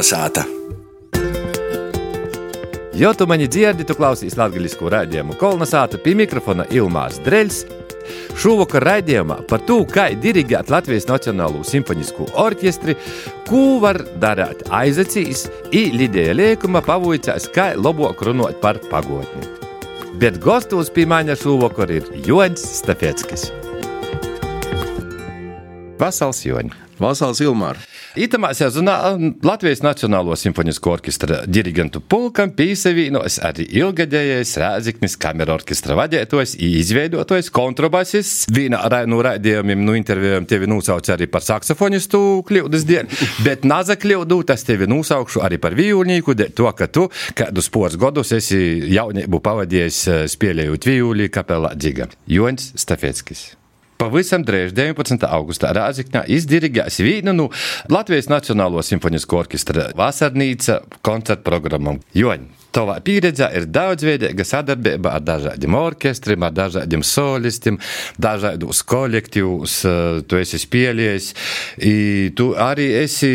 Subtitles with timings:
[0.00, 0.44] Kolnesāta!
[2.94, 7.58] Jo tu mani dzirdi, tu klausies latviešu raidījumu Kolnesāta pie mikrofona Ilmārs Dreļs.
[8.40, 12.96] Šovakar raidījumā par to, kā dirigēt Latvijas Nacionālo simfonisko orķestri,
[13.44, 19.44] ko var darīt aizacīs, un Lidija Liekuma pavoicās, kā labāk runāt par pagotni.
[20.16, 23.50] Bet gastos pie maņa šovakar ir Joņs Stafetskis.
[26.00, 26.86] Vasals Joņs!
[27.00, 27.99] Vasals Ilmārs!
[28.18, 28.94] Itamā sezonā
[29.46, 38.48] Latvijas Nacionālo simfonisko orķestra dirigentu pulkam pīsavīnos arī ilgadējais Rēziknis kamera orķestra vadētojs, izveidotājs, kontrabasists.
[38.50, 44.40] Vīna no raidījumiem, no intervijām tevi nosauc arī par saksofonistu kļūdas dienu, bet naza kļūdu
[44.50, 47.06] tas tevi nosaukšu arī par vijulnieku, to, ka tu
[47.38, 50.02] kādus pors godus esi jaunību pavadījis
[50.34, 52.10] spēlējot vijulī kapelā dziga.
[52.26, 53.52] Joņs Stafetskis.
[54.00, 55.26] Pavisam drīz, 19.
[55.28, 57.50] augustā, Rāzakņā izdirigēs vienu no
[57.92, 61.98] Latvijas Nacionālo simfonisko orķestra vasarnīca koncertu programmām.
[62.16, 67.76] Joņi, tavā pieredzē ir daudzveidīga sadarbība ar dažādiem orķestriem, ar dažādiem solistiem,
[68.16, 69.76] dažādos kolektīvus.
[70.24, 71.32] Tu esi spēlējis,
[72.40, 73.34] tu arī esi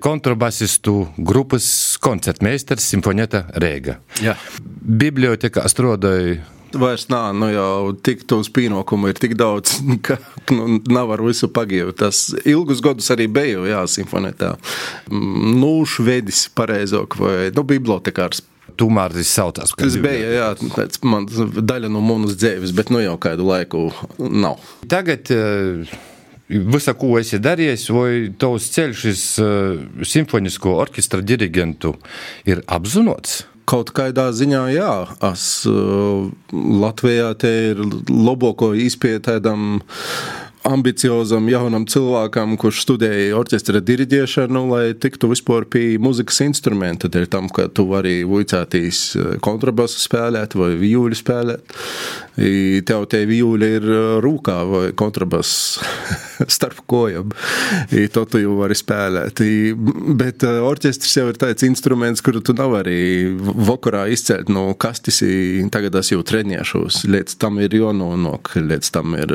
[0.00, 4.00] kontrabasistu grupas koncertmeistars Simfonieta Rēga.
[4.24, 4.40] Jā.
[4.88, 6.40] Bibliotekā strādāju
[6.72, 10.18] Vairs nav, nu jau tik tos pienākumu ir tik daudz, ka
[10.52, 11.94] nu, nav ar visu pagīju.
[11.96, 14.54] Tas ilgus gadus arī biju, jā, simfonētā.
[15.08, 18.44] Nūšu vedis pareizāk vai, nu, bibliotekārs.
[18.78, 19.72] Tomēr tas saucās.
[19.74, 24.62] Tas bija, jā, tāds man daļa no manas dzīves, bet nu jau kādu laiku nav.
[24.90, 25.32] Tagad.
[25.34, 25.98] Uh...
[26.48, 31.90] Visa, ko esi darījis, vai tavs ceļš uz uh, simfonisko orķestra dirigentu
[32.48, 33.42] ir apzināts?
[33.68, 34.92] Kaut kādā ziņā, jā,
[35.28, 39.80] es uh, Latvijā te ir labāko izpētēdam
[40.68, 47.10] ambiciozam jaunam cilvēkam, kurš studēja orķestra diriģēšanu, lai tiktu vispār pie muzikas instrumenta.
[47.12, 49.02] Dēļ tam, ka tu vari vicētīs
[49.44, 51.78] kontrabasu spēlēt vai vijūļu spēlēt.
[52.88, 53.86] Tev te vijūļi ir
[54.22, 55.50] rūkā vai kontrabas
[56.56, 57.32] starp kojām.
[58.14, 59.42] To tu jau vari spēlēt.
[59.42, 59.74] I,
[60.18, 62.98] bet orķestris jau ir tāds instruments, kuru tu nav arī
[63.68, 65.22] vakarā izcelt no kastis.
[65.26, 67.02] I, tagad es jau treniešos.
[67.10, 69.34] Līdz tam ir jānonāk, līdz tam ir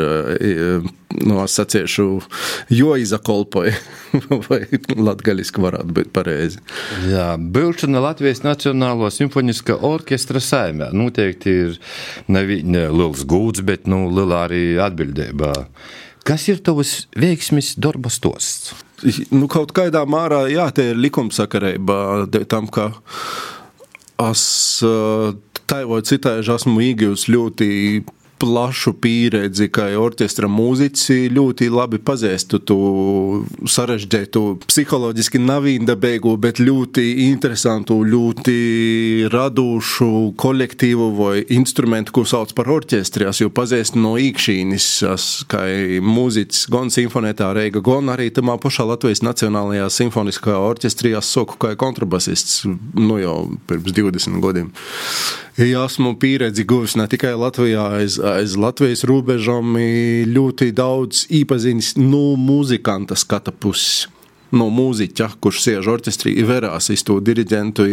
[1.22, 2.22] no nu, saciešu,
[2.70, 3.74] jo izakolpoja,
[4.50, 4.62] vai
[4.98, 6.62] latgaļiski varētu būt pareizi.
[7.10, 11.78] Jā, Bilšana Latvijas Nacionālo simfoniskā orķestra saimē noteikti ir
[12.34, 12.44] ne
[12.94, 15.54] liels gūds, bet nu, lielā arī atbildībā.
[16.24, 18.72] Kas ir tavs veiksmis darba stosts?
[19.34, 21.98] Nu, kaut kādā mārā, jā, tie ir likumsakarība
[22.48, 22.94] tam, ka
[24.30, 24.46] es
[25.68, 27.70] tā vai citādi esmu iegūs ļoti
[28.44, 32.78] plašu pieredzi, kā orķestra mūziķi ļoti labi pazīstu to
[33.72, 38.58] sarežģītu, psiholoģiski navīndabēgu, bet ļoti interesantu, ļoti
[39.32, 40.10] radošu
[40.44, 43.30] kolektīvu vai instrumentu, ko sauc par orķestri.
[43.32, 44.90] Es jau pazīstu no īkšķīnis,
[45.52, 45.64] kā
[46.04, 51.78] mūziķis gan simfonētā reiga, gan arī tamā pašā Latvijas Nacionālajā simfoniskajā orķestrī es soku kā
[51.80, 52.66] kontrabasists,
[53.00, 53.38] nu jau
[53.72, 54.74] pirms 20 gadiem.
[55.58, 59.76] Ja esmu pieredzi guvis ne tikai Latvijā, aiz, aiz Latvijas robežām,
[60.34, 64.08] ļoti daudz iepazinis no muzikanta skata puses.
[64.54, 67.86] No mūziķa, kurš sēž orķestrī, verās iz to diriģentu,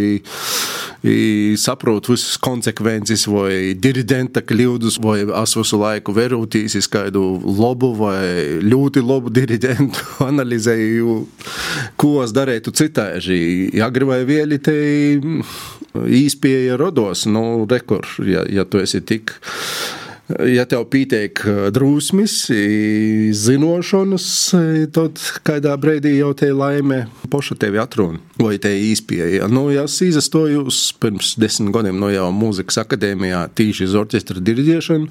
[1.60, 7.24] saprot visas konsekvences, vai diriģenta kļūdas, vai es visu laiku verūtīs iz kādu
[7.60, 11.16] labu vai ļoti labu diriģentu, analizēju,
[12.00, 13.40] ko es darītu citāži.
[13.84, 14.76] Agri vai vieli te
[15.94, 19.34] īspēja rodos, nu, rekur, ja, ja tu esi tik.
[20.46, 21.40] Ja tev pieteik
[21.74, 22.34] drusmes,
[23.34, 24.26] zinošanas,
[24.94, 27.00] tad kādā brīdī jau te laime
[27.32, 28.20] poša tevi atruna.
[28.38, 29.48] Vai te īspēja.
[29.50, 30.68] Nu, es izstoju
[31.02, 35.10] pirms desmit gadiem no jau mūzikas akadēmijā tīši uz orķestra diriģēšanu,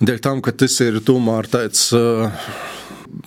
[0.00, 1.90] dēļ tam, ka tas ir tomēr tāds.
[1.92, 2.32] Uh,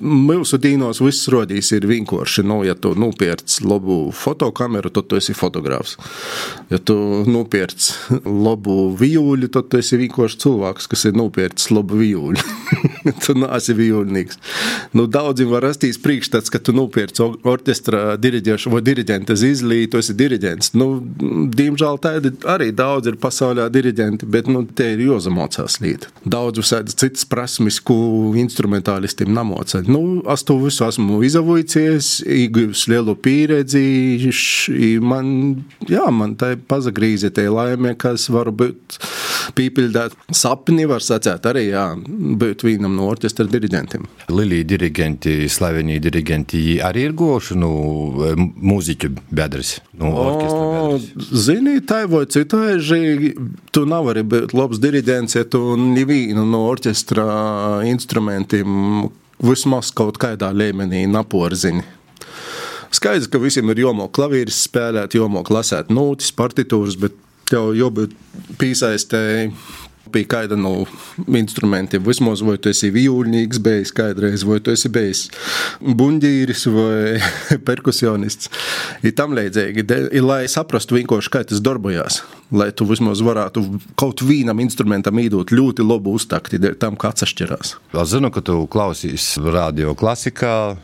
[0.03, 2.44] Mūsu dīnos viss rodīs ir vienkārši.
[2.47, 5.97] Nu, ja tu nopērc labu fotokameru, tad tu esi fotogrāfs.
[6.71, 6.95] Ja tu
[7.27, 7.89] nopērc
[8.24, 12.45] labu vijūļu, tad tu esi vienkārši cilvēks, kas ir nopērcis labu vijūļu.
[13.25, 14.39] tu neesi vijūļnieks.
[14.97, 20.15] Nu, daudziem var rasties priekšstats, ka tu nopērc orķestra diriģēšu vai diriģenta zizlī, tu esi
[20.18, 20.74] diriģents.
[20.79, 20.89] Nu,
[21.53, 26.13] diemžēl tādi arī daudz ir pasaulē diriģenti, bet nu, te ir jāzamocās līdzi.
[26.24, 27.97] Daudz visādas citas prasmes, ko
[28.39, 29.90] instrumentālistiem namocās mācīt.
[29.92, 34.31] Nu, es to visu esmu izavojies, ieguvis lielu pieredzi.
[35.02, 39.00] Man, jā, man tā pazagrīze tie laime, kas var būt
[39.56, 44.06] pīpildēt sapni, var sacēt arī, jā, būt vienam no orķestra diriģentiem.
[44.31, 47.72] Lilija diriģenti, slavenie diriģenti, arī ir goši nu,
[48.38, 49.80] mūziķu bedres.
[50.00, 50.14] Nu,
[51.18, 53.34] Zini, tā vai citādi,
[53.74, 61.06] tu nevari būt labs diriģents, ja tu nevienu no orķestra instrumentiem vismaz kaut kādā līmenī
[61.09, 61.83] naporzini.
[62.94, 67.15] Skaidrs, ka visiem ir jāmok klavīris spēlēt, jāmok lasēt notis, partitūras, bet
[67.50, 68.13] tev jābūt
[68.62, 69.50] piesaistēji
[70.13, 70.83] pie kāda no
[71.27, 72.04] instrumentiem.
[72.06, 75.25] Vismaz vai tu esi vijūļnieks, bijis kādreiz, vai tu esi bijis
[75.83, 77.18] buļģīris vai
[77.68, 78.51] perkusionists.
[79.04, 79.88] Ir tam līdzīgi,
[80.24, 82.21] lai saprastu vienkārši, kā tas darbojas.
[82.54, 83.65] Lai tu vismaz varētu
[84.00, 87.77] kaut vienam instrumentam iedot ļoti labu uztakti, tam kā atšķirās.
[87.94, 90.75] Es zinu, ka tu klausies radio klasikā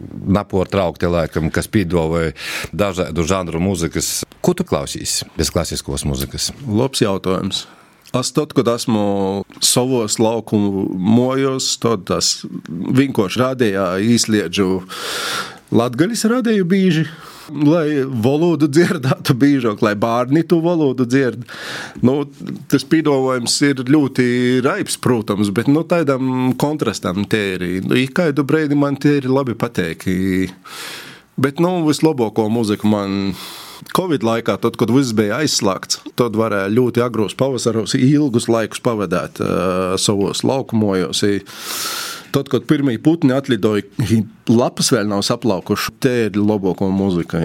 [0.00, 2.32] nepārtraukti laikam, kas piedāvāja
[2.72, 4.22] dažādu žanru mūzikas.
[4.40, 6.50] Ko tu klausīsi bez klasiskos mūzikas?
[6.64, 7.66] Labs jautājums.
[8.18, 14.80] Es tad, kad esmu savos laukumu mojos, tad es vienkārši rādījā izliedžu
[15.70, 17.04] latgaļas rādīju bīži
[17.50, 21.44] lai valodu dzirdētu biežāk, lai bērni to valodu dzird.
[22.06, 22.22] Nu,
[22.70, 24.26] tas pīdolojums ir ļoti
[24.64, 27.66] raips, protams, bet nu, tādam kontrastam tie ir.
[27.86, 30.50] Nu, kādu brīdi man tie ir labi pateikti.
[31.40, 33.18] Bet nu, vislabāko mūziku man.
[33.96, 39.40] Covid laikā, tad, kad viss bija aizslēgts, tad varēja ļoti agros pavasaros ilgus laikus pavadīt
[39.42, 41.24] uh, savos laukumos.
[42.30, 43.82] Tad, kad pirmie putni atlidoja,
[44.46, 45.90] lapas vēl nav saplaukušas.
[45.98, 47.40] Te ir labāko mūzika.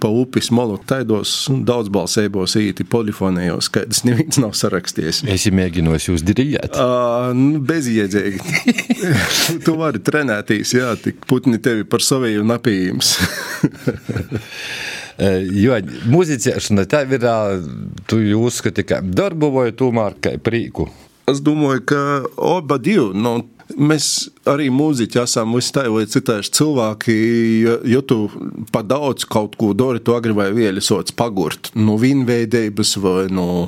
[0.00, 1.34] Pa upes malu taidos
[1.68, 5.20] daudz balsēbos, īti polifonējos, kādas neviens nav sarakstījis.
[5.28, 6.80] Es mēģinos jūs dirigēt.
[6.80, 7.36] Uh,
[7.68, 8.40] bezjēdzīgi.
[9.66, 13.18] tu vari trenēties, jā, tik putni tevi par saviem napījums.
[15.18, 15.80] jo
[16.12, 17.26] muzicēšana tev ir,
[18.10, 20.88] tu uzskati, ka darbu vai tomēr kā prīku?
[21.26, 22.00] Es domāju, ka
[22.36, 23.10] oba divi.
[23.18, 23.40] Nu,
[23.74, 27.14] Mēs arī mūziķi esam vistai vai citādi cilvēki,
[27.64, 28.28] ja, ja tu
[28.70, 31.72] pa daudz kaut ko dari, tu agri vai vieli sots pagurt.
[31.74, 33.66] Nu, vienveidības vai, nu,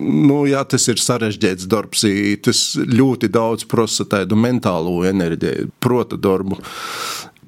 [0.00, 2.06] nu, jā, tas ir sarežģīts darbs,
[2.46, 6.56] tas ļoti daudz prasa tādu mentālo enerģiju, prota darbu.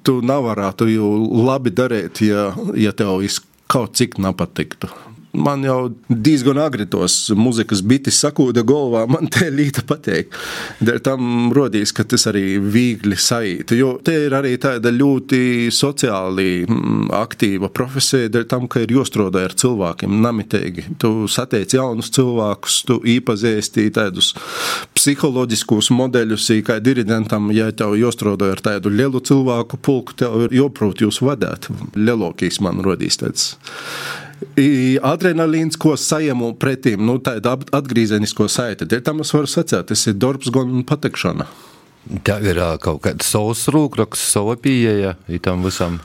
[0.02, 0.86] Tu nevarētu
[1.44, 3.20] labi darīt, ja, ja tev
[3.70, 4.88] kaut cik nepatiktu
[5.32, 10.34] man jau diezgan agri tos muzikas bites sakūda galvā, man te līta pateikt.
[10.82, 16.64] Dēļ tam rodīs, ka tas arī viegli saīt, jo te ir arī tāda ļoti sociāli
[16.66, 20.86] mm, aktīva profesija, dēļ tam, ka ir jostrodā ar cilvēkiem namitīgi.
[21.02, 24.32] Tu satiec jaunus cilvēkus, tu īpazīsti tādus
[24.98, 31.04] psiholoģiskus modeļus, kā diridentam, ja tev jostrodā ar tādu lielu cilvēku pulku, tev ir joprot
[31.04, 31.70] jūs vadēt.
[31.96, 33.54] Lielākīs man rodīs tāds
[35.04, 38.88] adrenalīns, ko saņemu pretīm, nu, tāda atgriezenisko saiti.
[39.04, 41.48] Tam es varu sacīt, tas ir darbs gan patekšana.
[42.24, 46.00] Tev ir kaut kāds savs rūkraksts, sava pieeja tam visam.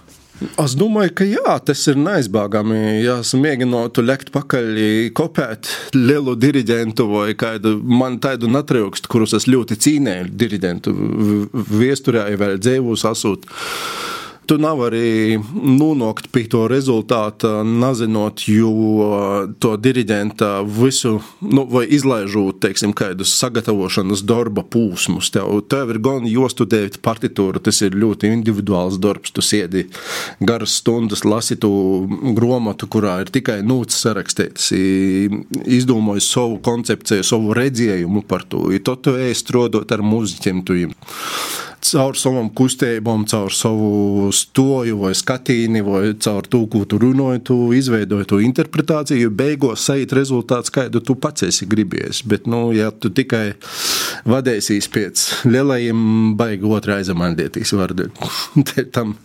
[0.60, 2.80] Es domāju, ka jā, tas ir neizbēgami.
[3.06, 4.82] Ja es mēģinātu lekt pakaļ,
[5.16, 10.96] kopēt lielu diriģentu vai kādu man tādu natriukstu, kurus es ļoti cīnēju, diriģentu
[11.72, 13.48] viesturē, vēl dzīvus asūt
[14.48, 18.72] tu nevari nonākt pie to rezultāta, nezinot, jo
[19.62, 25.32] to diriģenta visu, nu, vai izlaižot, teiksim, kādus sagatavošanas darba pūsmus.
[25.36, 29.34] Tev, tev ir gan jostudēt partitūru, tas ir ļoti individuāls darbs.
[29.36, 29.86] Tu sēdi
[30.46, 31.72] garas stundas, lasi to
[32.38, 34.72] gromatu, kurā ir tikai nūts sarakstīts,
[35.66, 38.68] izdomāji savu koncepciju, savu redzējumu par to.
[38.76, 40.64] I to tu ej strādāt ar muziķiem.
[40.66, 40.82] Tu
[41.86, 47.58] caur savām kustībām, caur savu stoju vai skatīni, vai caur to, ko tu runāji, tu
[47.76, 49.32] izveidoji to interpretāciju.
[49.36, 52.24] Beigās sajūt rezultāts, kādu tu pats esi gribējis.
[52.30, 53.44] Bet, nu, ja tu tikai
[54.30, 58.10] vadīsies pēc lielajiem, baigi otrā aizamandētīs vārdu,
[58.72, 59.16] tad tam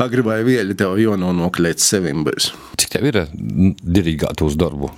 [0.00, 2.24] agri vai vieli tev jānonāk līdz sevim.
[2.26, 2.50] Bez.
[2.80, 3.22] Cik tev ir
[3.80, 4.92] dirigāt uz darbu?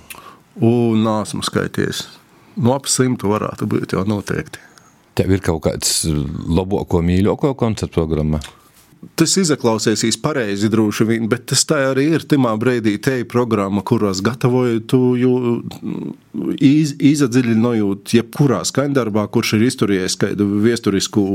[0.63, 2.05] Un nāsmu skaities.
[2.53, 4.72] No nu, ap simtu varētu būt jau noteikti.
[5.13, 8.41] Tev ir kaut kāds labāko, mīļāko koncertu programma?
[9.19, 12.23] Tas izklausīsies pareizi, droši vien, bet tas tā arī ir.
[12.29, 15.01] Timā brīdī te ir programma, kurās gatavoju tu
[16.63, 21.25] iz, izadziļinojot jebkurā skaņdarbā, kurš ir izturējis kādu viesturisku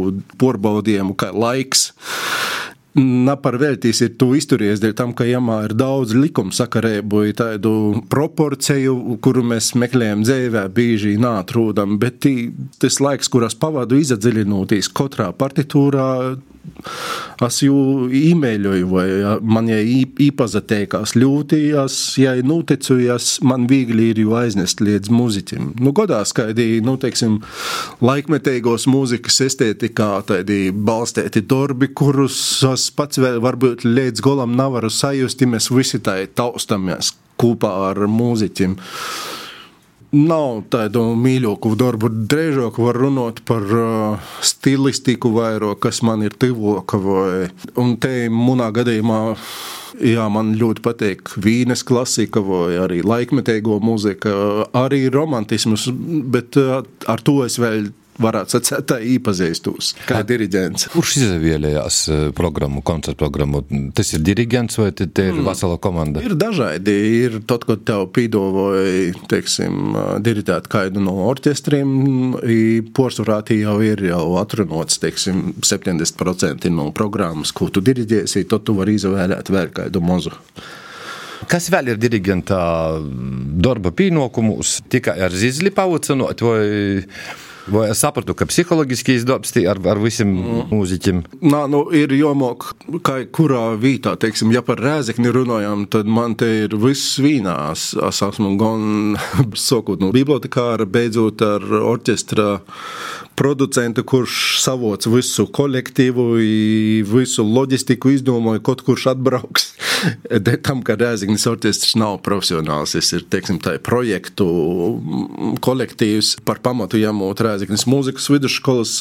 [0.41, 1.91] porbaudījumu, kā laiks.
[2.99, 7.73] Naparvēltīs ir tu izturies dēļ tam, ka jamā ir daudz likuma sakarēbu, tādu
[8.11, 12.35] proporciju, kuru mēs meklējam dzīvē, bieži nātrūdam, bet tī,
[12.83, 16.09] tas laiks, kuras pavadu izadziļinoties katrā partitūrā,
[17.39, 19.07] Es jau īmēļoju, vai
[19.47, 25.71] man ja īpazateikās ļoti, es, ja nuticu, es man viegli ir jau aiznest līdz muziķim.
[25.83, 27.39] Nu, godā skaidī, nu, teiksim,
[28.05, 32.39] laikmetīgos mūzikas estētikā, tādi balstēti darbi, kurus
[32.73, 38.77] es pats vēl varbūt līdz golam nevaru sajusti, mēs visi tā taustamies kopā ar mūziķim.
[40.09, 42.09] Nav tādu mīļāku darbu.
[42.33, 46.97] Drēžāk var runāt par uh, stilistiku vairāk, kas man ir tuvāka.
[47.77, 49.21] Un te manā gadījumā,
[50.01, 54.33] jā, man ļoti patīk vīnes klasika vai arī laikmetīgo mūzika,
[54.81, 55.91] arī romantisms,
[56.33, 57.93] bet uh, ar to es vēl
[58.23, 60.89] varētu sacīt, tā iepazīstos kā diriģents.
[60.95, 63.63] Kurš izvēlējās eh, programmu, koncertu programmu?
[63.97, 65.45] Tas ir diriģents vai te ir mm.
[65.49, 66.23] vesela komanda?
[66.25, 66.95] Ir dažādi.
[67.19, 71.95] Ir tad, kad tev pīdavoja, teiksim, diriģēt kādu no orķestriem,
[72.97, 78.99] porcelānā jau ir jau atrunāts, teiksim, 70% no programmas, ko tu diriģēsi, tad tu vari
[78.99, 80.35] izvēlēt vēl kādu mazu.
[81.49, 82.59] Kas vēl ir diriģenta
[83.63, 84.81] darba pienākumus?
[84.91, 86.65] Tikai ar zizli paucinot vai
[87.69, 90.69] Vai es sapratu, ka psiholoģiski izdevums ar, ar visiem mm.
[90.73, 91.21] mūziķiem?
[91.53, 92.71] Nā, nu, ir jomok,
[93.05, 97.91] kā kurā vītā, teiksim, ja par rēzekni runājam, tad man te ir viss vīnās.
[98.09, 99.19] Es esmu gan
[99.69, 102.49] sokot no bibliotekāra, beidzot ar orķestra
[103.39, 106.31] producentu, kurš savoc visu kolektīvu,
[107.13, 109.73] visu loģistiku izdomāja, kaut kurš atbrauks.
[110.67, 114.47] tam, ka Rēzaknis orķestris nav profesionāls, tas ir teiksim, projektu
[115.65, 118.97] kolektīvs par pamatu jāmūt Rēzaknis mūzikas vidusskolas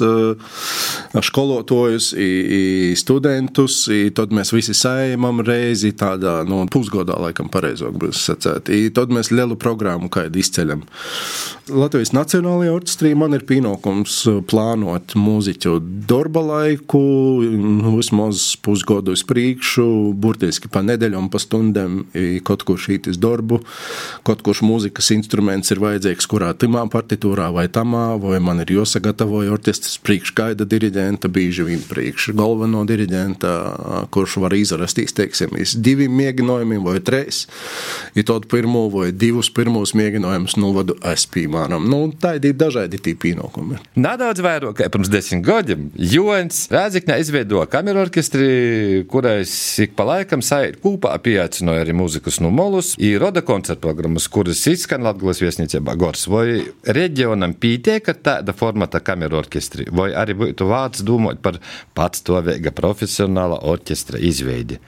[1.27, 2.11] skolotājus,
[2.99, 8.71] studentus, i tad mēs visi saimam reizi tādā nu, pusgodā, laikam pareizāk būs sacēt.
[8.73, 10.83] I tad mēs lielu programmu kādu izceļam.
[11.67, 15.77] Latvijas Nacionālajā orķestrī man ir pienākums plānot mūziķu
[16.07, 17.01] darba laiku,
[17.97, 21.99] vismaz pusgodu uz priekšu, burtiski pa nedēļu un pa stundām
[22.47, 23.61] kaut ko šītis darbu,
[24.27, 29.53] kaut kurš mūzikas instruments ir vajadzīgs, kurā timā partitūrā vai tamā, vai man ir jāsagatavoja
[29.57, 33.53] orķestris priekš gaida diriģenta, bieži vien priekš galveno diriģenta,
[34.13, 37.45] kurš var izrastīs, teiksim, divi mēģinājumi vai trīs,
[38.17, 41.87] ja tad pirmo vai divus pirmos mēģinājumus novadu es, piemēram.
[41.89, 43.79] Nu, tā ir dažādi tī pienākumi.
[43.99, 49.51] Nedaudz vairāk kā pirms desmit gadiem Joens Rēziknē izveidoja kameru orķestri, kurais
[49.83, 55.05] ik pa laikam saiet kopā pieaicināja arī mūzikas numolus, ir roda koncertu programmas, kuras izskan
[55.05, 56.27] Latgulas viesnīcībā Gors.
[56.31, 56.61] Vai
[56.97, 61.59] reģionam pītiek tāda formata kameru orķestri, vai arī būtu vārds domāt par
[61.97, 64.79] patstāvīga profesionāla orķestra izveidi?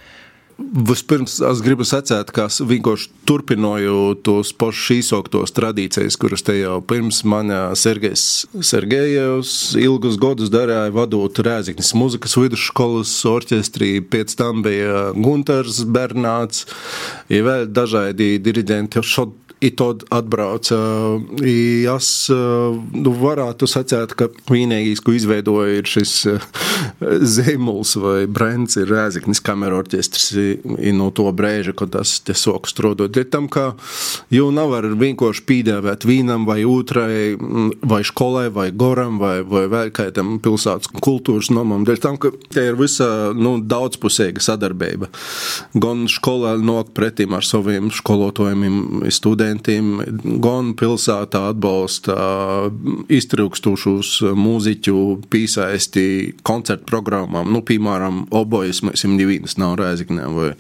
[0.60, 6.80] Vispirms es gribu sacīt, ka es vienkārši turpināju tos pašus īsoktos tradīcijas, kuras te jau
[6.86, 8.26] pirms manā Sergejs
[8.68, 16.68] Sergejevs ilgus gadus darīja vadot Rēziknis muzikas vidusskolas orķestrī, pēc tam bija Gunters Bernāts,
[17.32, 19.06] ir vēl dažādi diriģenti.
[19.06, 20.78] Šod I tad atbrauca.
[21.44, 26.14] Es nu, varētu sacīt, ka vienīgais, ko izveidoja, ir šis
[27.36, 30.30] zīmols vai brands, ir Rēzaknis kameru orķestris.
[30.96, 33.20] No to brīža, kad tas te soku strādāt.
[33.20, 33.74] Ir tam, ka
[34.32, 37.36] jau nav var vienkārši pīdēvēt vienam vai otrai,
[37.84, 41.84] vai skolai, vai goram, vai, vai vēl kādam pilsētas kultūras nomam.
[41.88, 45.12] Dēļ tam, ka te ir visa nu, daudzpusīga sadarbība.
[45.76, 50.04] Gan skolā nāk pretim ar saviem skolotājiem, studentiem studentiem,
[50.42, 52.70] gan pilsētā atbalsta
[53.10, 57.50] iztrūkstošus mūziķu pīsaisti koncertu programmām.
[57.52, 60.54] Nu, piemēram, obojas mēs jau divas nav rēziknēm vai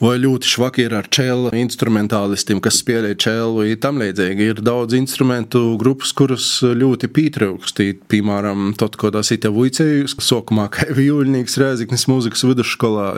[0.00, 3.66] vai ļoti švaki ir ar čēlu instrumentālistiem, kas spēlē čēlu.
[3.82, 8.04] Tam līdzīgi ir daudz instrumentu grupas, kuras ļoti pietrūkstīt.
[8.10, 13.08] Piemēram, tad, kad es te vuicēju, sokumā kā violinieks Rēziknis mūzikas vidusskolā,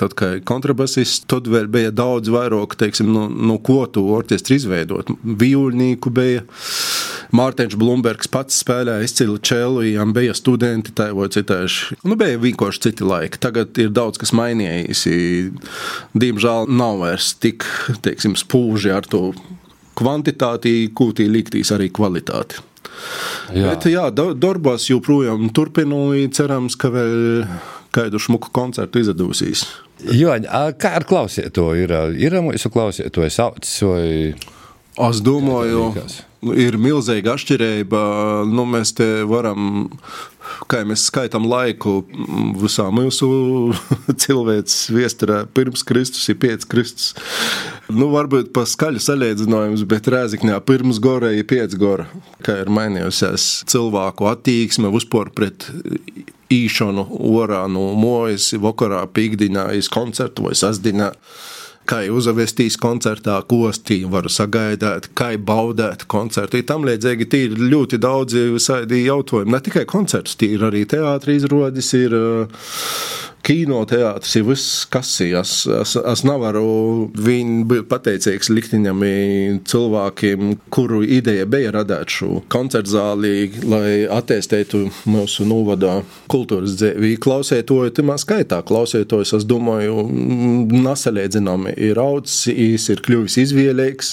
[0.00, 5.12] tad kā kontrabasists, tad vēl bija daudz vairāk, teiksim, no, no ko tu orķestri izveidot.
[5.22, 6.46] Violnieku bija.
[7.36, 11.96] Mārtiņš Blūmbergs pats spēlēja izcilu čēlu, viņam bija studenti, tā vai citādi.
[12.02, 13.40] Nu, bija vienkārši citi laiki.
[13.42, 15.06] Tagad ir daudz kas mainījies
[16.18, 17.66] diemžēl nav vairs tik
[18.04, 19.30] teiksim, spūži ar to
[19.98, 22.62] kvantitāti, kūtī liktīs arī kvalitāti.
[23.54, 23.70] Jā.
[23.70, 27.44] Bet, jā, darbos joprojām turpinu, cerams, ka vēl
[27.94, 29.64] kādu šmuku koncertu izdevīsies.
[30.16, 30.38] Jā,
[30.80, 31.94] kā ar klausītāju ir?
[32.20, 34.04] Ir mūsu klausītāju saucis vai?
[35.10, 35.90] Es domāju,
[36.56, 38.02] ir milzīga atšķirība.
[38.50, 39.88] Nu, mēs te varam
[40.70, 42.00] kā mēs skaitām laiku
[42.60, 43.28] visā mūsu
[44.22, 47.12] cilvēces viesturē, pirms Kristus ir pieci Kristus.
[47.90, 52.08] Nu, varbūt pa skaļu salīdzinājums, bet Rēzikņā pirms gora ir pieci gora.
[52.46, 55.68] Kā ir mainījusies cilvēku attieksme uzpor pret
[56.50, 61.12] īšanu orā no mojas, vakarā, pīkdiņā, iz koncertu vai sasdiņā
[61.90, 66.62] kā uzvestīs koncertā, ko stīvi var sagaidāt, kā baudēt koncertu.
[66.66, 69.54] Tam līdzīgi ir ļoti daudzi visādi jautājumi.
[69.54, 72.14] Ne tikai koncerts, ir arī teātris izrādes, ir
[73.46, 75.38] kinoteātris ir viss, kas ir.
[75.40, 79.04] Es, es, nevaru viņu būt pateicīgs likteņam
[79.70, 83.32] cilvēkiem, kuru ideja bija radīt šo koncertu zāli,
[83.64, 87.14] lai attīstītu mūsu novadā kultūras dzīvi.
[87.22, 90.04] Klausētoju, timā skaitā klausētojus, es domāju,
[90.70, 94.12] nesalīdzināmi ir audzis, īs ir kļuvis izvēlīgs.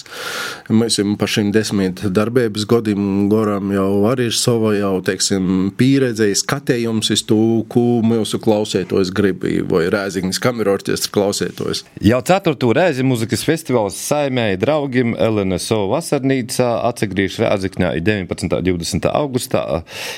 [0.73, 6.29] Mēs jau pa šim desmit darbības godam goram jau arī ir sava jau, teiksim, pieredze,
[6.37, 7.39] skatējums uz to,
[7.71, 11.83] ko mūsu klausētojus gribi, vai Rēzingnas kameru orķestra klausētos.
[12.05, 18.59] Jau ceturto reizi muzikas festivāls saimēja draugiem LNSO vasarnīcā atsagrīž Rēzikņā 19.
[18.59, 19.09] un 20.
[19.11, 19.65] augustā.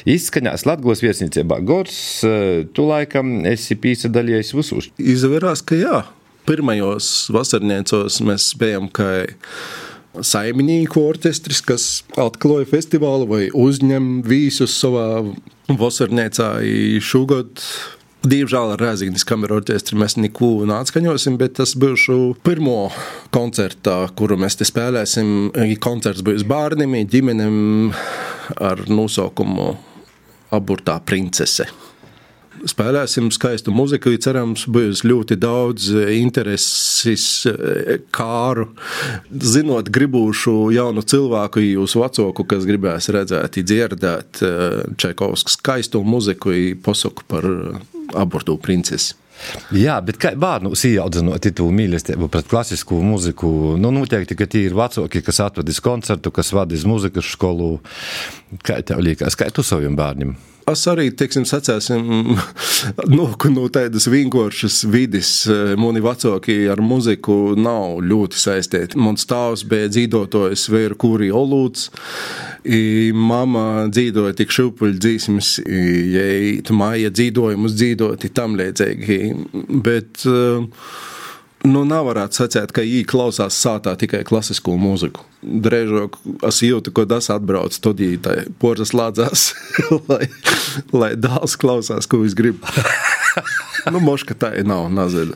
[0.10, 2.00] Izskaņās Latgos viesnīcībā Gors,
[2.76, 4.92] tu laikam esi pīsadaļies visus.
[5.00, 6.00] Izverās, ka jā.
[6.50, 9.28] Pirmajos vasarniecos mēs spējam, ka
[10.26, 11.86] saimnieku orķestris, kas
[12.20, 15.22] atklāja festivālu vai uzņem visus savā
[15.70, 16.50] vasarniecā
[17.06, 17.62] šogad
[18.30, 22.04] Diemžēl ar Rēzaknis kameru orķestri mēs neko neatskaņosim, bet tas būs
[22.46, 22.92] pirmo
[23.34, 25.50] koncertā, kuru mēs te spēlēsim.
[25.82, 27.56] Koncerts būs bērniem, ģimenēm
[28.70, 29.72] ar nosaukumu
[30.54, 31.70] Aburtā princese.
[32.68, 37.46] Spēlēsim skaistu muziku, cerams, būs ļoti daudz intereses
[38.16, 38.68] kāru.
[39.30, 44.44] Zinot, gribūšu jaunu cilvēku, jūsu vecāku, kas gribēs redzēt, dzirdēt
[45.00, 47.48] Čaikovskas skaistu muziku, posaku par
[48.18, 49.16] abortu princesi.
[49.72, 54.76] Jā, bet kā bērnus ieaudzinot to mīlestību pret klasisko mūziku, nu, noteikti, ka tie ir
[54.78, 57.78] vecāki, kas atvedis koncertu, kas vadīs muzikas skolu.
[58.66, 60.36] Kā tev liekas, kā tu saviem bērniem?
[60.72, 62.06] Es arī, teiksim, sacēsim,
[63.16, 65.32] nu, no tādas vienkāršas vidas.
[65.80, 69.00] Mani vecāki ar muziku nav ļoti saistīti.
[69.00, 71.90] Mans tēvs bija dzīvotājs Vēra Kūri Olūts.
[73.16, 76.26] Mama dzīvoja tik šūpuļu dzīsmas, ja
[76.76, 79.20] māja dzīvojumus dzīvoti tam līdzīgi.
[79.86, 80.68] Bet, uh,
[81.68, 85.26] Nu, nav varētu sacīt, ka viņi klausās sātā tikai klasisko mūziku.
[85.44, 86.16] Drēžāk
[86.48, 89.50] es jūtu, ka tas atbrauc studijai, poras lādzās,
[90.12, 90.30] lai,
[90.96, 92.64] lai dāls klausās, ko viņš grib.
[93.92, 95.36] nu, moška tā ir nav nazaļa.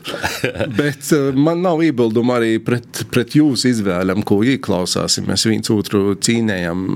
[0.72, 6.16] Bet uh, man nav iebildumu arī pret, pret jūsu izvēlēm, ko ieklausās, mēs viens otru
[6.16, 6.88] cīnējam.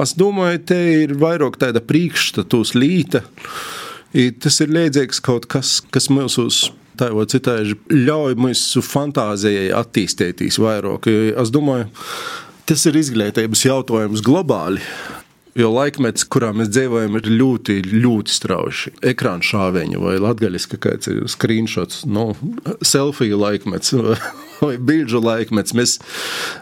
[0.00, 3.20] Es domāju, te ir vairāk tāda priekšstatus līta.
[4.10, 11.08] Tas ir liedzīgs kaut kas, kas mūsos tā vai citādi ļauj mūsu fantāzijai attīstīties vairāk.
[11.40, 11.88] Es domāju,
[12.68, 14.84] tas ir izglītības jautājums globāli.
[15.58, 18.92] Jo laikmets, kurā mēs dzīvojam, ir ļoti, ļoti strauji.
[19.10, 22.30] Ekrāna šāviņa vai latviešu kāds ir screenshots, nu,
[22.86, 23.96] selfiju laikmets.
[24.60, 25.72] Vai bilžu laikmets.
[25.72, 25.94] Mēs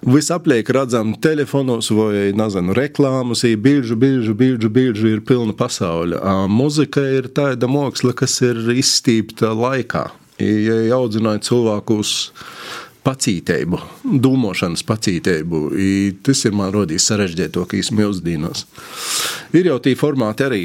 [0.07, 6.21] visapliek redzam telefonos vai, nezinu, reklāmas, ir bilžu, bilžu, bilžu, bilžu ir pilna pasaule.
[6.47, 10.07] Muzika ir tāda māksla, kas ir izstīpta laikā
[10.43, 12.15] ja audzināja cilvēkus
[13.09, 13.79] pacītību,
[14.21, 15.61] domāšanas pacītību.
[16.27, 18.65] Tas ir man radījis sarežģītākais mūsdienās.
[19.57, 20.63] Ir jau tie formāti arī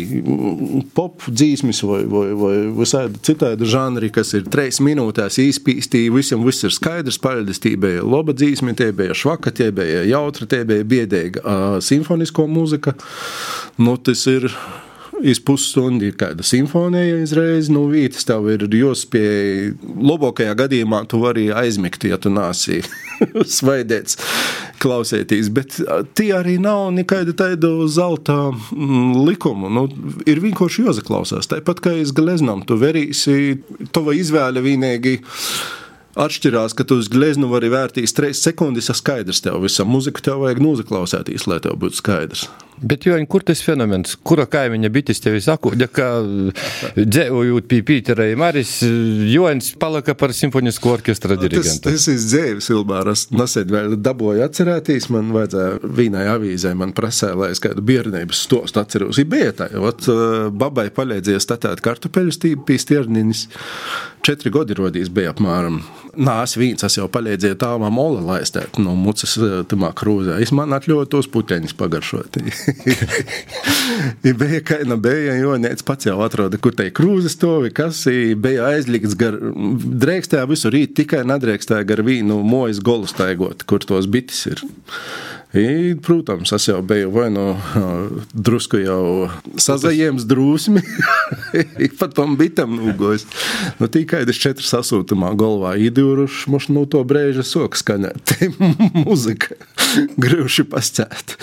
[0.95, 6.67] pop dzīsmis vai, vai, vai visādi citādi žanri, kas ir trīs minūtēs īspīstī, visam viss
[6.67, 10.87] ir skaidrs, paļģis, tie bija laba dzīsmi, tie bija švaka, tie bija jautra, tie bija
[10.95, 12.97] biedēga simfonisko mūzika.
[13.79, 14.51] Nu, tas ir
[15.21, 19.73] iz pusstundu ir kāda simfonija izreiz, nu, vītas tev ir jāspēj.
[20.03, 22.81] Labākajā gadījumā tu vari aizmigt, ja tu nāsi
[23.57, 24.17] svaidēts,
[24.83, 25.77] klausēties, bet
[26.17, 29.71] tie arī nav nekāda tāda zelta mm, likuma.
[29.71, 29.85] Nu,
[30.29, 31.51] ir vienkārši jāsaklausās.
[31.51, 33.61] Tāpat kā es gleznam, tu verīsi,
[33.95, 35.19] tava izvēle vienīgi
[36.19, 39.89] atšķirās, ka tu uz gleznu vari vērtīs 3 sekundes, ja skaidrs tev visam.
[39.93, 42.47] Mūziku tev vajag noklausēties, lai tev būtu skaidrs.
[42.83, 46.07] Bet, Joņ, kur tas fenomens, kura kaimiņa bitis tevi sakuģa, ka
[46.97, 51.87] dzējot pie Pītera i Maris, Joņs palika par simfonisko orķestra dirigentu?
[51.87, 57.39] Tas, tas ir dzēvis, Ilbāras, nesēd vēl dabūju atcerēties, man vajadzēja vīnai avīzē, man prasēja,
[57.39, 59.21] lai es kādu biernības stostu atceros.
[59.21, 60.09] I bija tā, ot,
[60.51, 63.47] babai palīdzēja statēt kartupeļus pie stierninis.
[64.23, 65.81] Četri gadi rodīs bija apmēram.
[66.13, 69.33] Nā, es viens, es jau palīdzēju tāvam Ola laistēt no mucas
[69.67, 70.37] tamā krūzē.
[70.43, 72.39] Es man atļoju tos puteņus pagaršot.
[74.41, 78.03] bija kaina bija, jo nec pats jau atrada, kur te krūzes tovi, kas
[78.43, 79.37] bija aizlikts gar,
[80.05, 84.65] drēkstēja visu rīt, tikai nedrēkstēja gar vīnu mojas golu staigot, kur tos bitis ir.
[85.53, 87.43] I, protams, es jau biju vai nu
[88.47, 89.27] drusku jau
[89.61, 90.81] sazajiems drūsmi,
[91.99, 93.27] pat tam bitam nūgojis.
[93.77, 98.15] Nu, tikai tas četras sasūtumā galvā idūruši, moš no to brēža soka skaņā.
[98.33, 98.49] Te
[98.97, 99.53] muzika
[100.17, 101.37] grūši pascēt.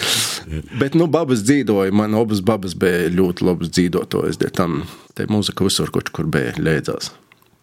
[0.81, 4.83] Bet, nu, babas dzīvoja, man abas babas bija ļoti labas dzīvotojas, tam
[5.15, 7.13] te muzika visur, kur bija leidzās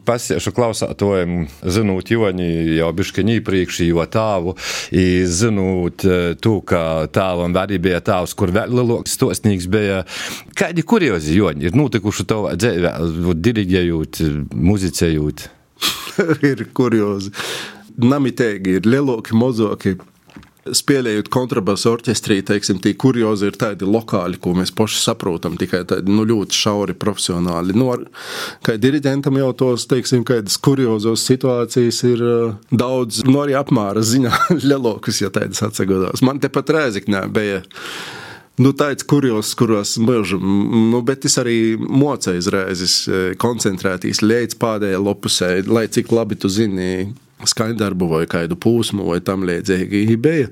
[0.08, 4.56] pasiešu klausātojiem, zinot Joni jau bišķiņī priekš, jo tāvu,
[5.28, 6.82] zinot e, to, ka
[7.14, 10.04] tāvam arī bija tāvs, kur vēl lielāks stosnīgs bija.
[10.58, 12.96] Kādi kuriozi Joni ir notikuši tavā dzīvē,
[13.50, 14.24] diriģējot,
[14.56, 15.48] muzicējot?
[16.52, 17.34] ir kuriozi.
[17.98, 19.98] Namitēgi ir lielāki, mazāki
[20.76, 26.14] spēlējot kontrabasu orķestrī, teiksim, tie kuriozi ir tādi lokāli, ko mēs paši saprotam, tikai tādi
[26.14, 27.76] nu, ļoti šauri profesionāli.
[27.78, 28.06] Nu, ar,
[28.66, 34.34] kā diriģentam jau tos, teiksim, kādas kuriozos situācijas ir uh, daudz, nu arī apmēra ziņā
[34.70, 36.26] ļelokus, ja tādas atsagodās.
[36.26, 37.64] Man tepat rēziknē bija.
[38.58, 40.42] Nu, tāds kurjos, kuros mūžam,
[40.90, 42.96] nu, bet es arī mocēju reizes
[43.38, 47.12] koncentrēties līdz pēdējai lopusē, lai cik labi tu zini,
[47.48, 50.52] skaņdarbu vai kādu pūsmu vai tam līdzīgi bija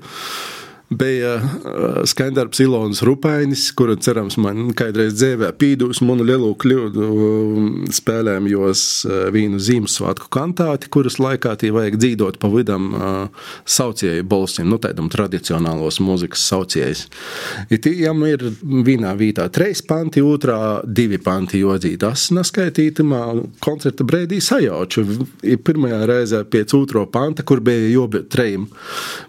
[0.90, 7.70] bija uh, skandarbs Ilonas Rupainis, kura cerams man kādreiz dzīvē pīdūs manu lielu kļūdu um,
[7.90, 14.26] spēlēm jos uh, vīnu Ziemassvētku kantāti, kuras laikā tī vajag dzīdot pa vidam uh, saucēju
[14.30, 17.06] balsim, nu tādam tradicionālos mūzikas saucējs.
[17.74, 21.98] Itījam ir vienā vītā treis panti, otrā divi panti jodzīt.
[22.04, 23.22] Tas naskaitītamā
[23.64, 25.04] koncerta brēdī sajauču.
[25.66, 28.68] Pirmajā reizē pēc otro panta, kur bija jobi trejim,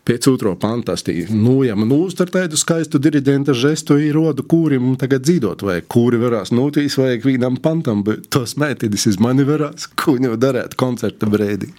[0.05, 4.95] pēc otro panta, tī nu, ja man uztver tādu skaistu diriģenta žestu, ir rodu kūrim
[4.99, 9.87] tagad dzīvot, vai kūri varās notīs, vajag vienam pantam, bet tos mētīdis iz mani varās,
[9.95, 11.71] ko viņu darēt koncerta brēdī.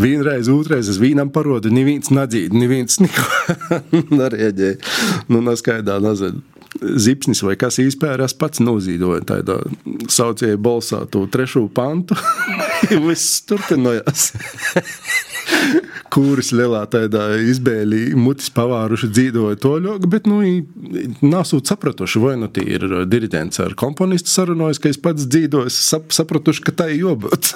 [0.00, 3.26] Vienreiz, otrreiz es viņam parodu, neviens nedzīvo, neviens neko
[4.20, 4.78] nereaģēja.
[5.30, 6.42] Nu, neskaidā, nezinu.
[6.80, 9.56] Zipsnis vai kas izpērās pats nozīdoja tādā
[10.10, 12.14] saucēju balsā to trešo pantu.
[13.06, 14.30] Viss turpinājās
[16.10, 20.40] kuras lielā tādā izbēlī mutis pavāruši dzīvoja toļogu, bet, nu,
[21.22, 26.10] nesūt sapratuši, vai nu tie ir diriģents ar komponistu sarunojas, ka es pats dzīvoju, sap,
[26.14, 27.52] sapratuši, ka tā ir jobūt.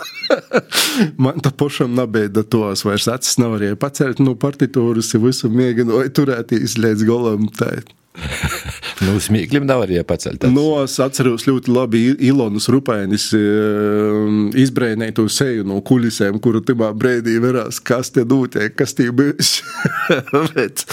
[1.23, 7.07] Man tā pašam nabeida tos vairs acis nevarēja pacelt no partitūras, visu mēģināju turēties līdz
[7.11, 7.51] galam.
[7.59, 7.77] Tā.
[9.03, 10.45] nu, smiekliem nav arī pacelt.
[10.53, 16.93] Nu, es atceros ļoti labi Ilonas Rupainis ehm, izbrēnēja to seju no kulisēm, kuru timā
[16.97, 19.57] brēdī verās, kas te notiek, kas tie bijis.
[20.55, 20.85] Bet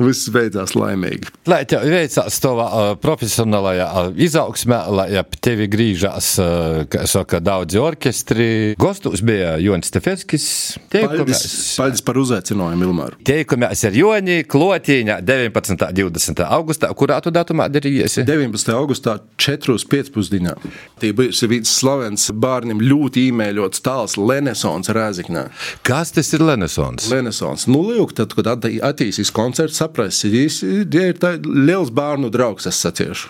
[0.00, 1.30] viss beidzās laimīgi.
[1.50, 7.42] Lai tev veicās tavā uh, profesionālajā uh, izaugsmē, lai ap tevi grīžās, uh, kā saka,
[7.44, 8.48] daudzi orķestri.
[8.80, 10.46] Gostus bija Jonis Stefeskis.
[10.92, 11.44] Paldies,
[11.78, 13.16] paldies par uzaicinājumu, Ilmār.
[13.26, 15.90] Teikumies ar Joni Klotīņa 19.
[16.00, 16.44] 20.
[16.46, 18.20] augustā, kurā tu datumā darījies?
[18.26, 18.72] 19.
[18.76, 20.70] augustā 4.15.
[21.00, 25.48] Tī bija viens slavens bērniem ļoti īmēļots tāls Lenesons Rēziknē.
[25.86, 27.10] Kas tas ir Lenesons?
[27.12, 27.66] Lenesons.
[27.70, 33.28] Nu, lūk, tad, kad attīstīs koncerts, saprasi, ja ir tā liels bērnu draugs, es saciešu.